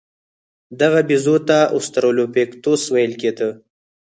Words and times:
دغه 0.79 0.99
بیزو 1.09 1.35
ته 1.47 1.57
اوسترالوپیتکوس 1.75 2.81
ویل 2.93 3.13
کېده. 3.21 3.49